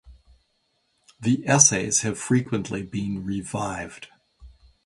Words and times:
The 1.19 1.45
"Essays" 1.47 2.01
have 2.01 2.17
frequently 2.17 2.81
been 2.81 3.23
revived. 3.23 4.07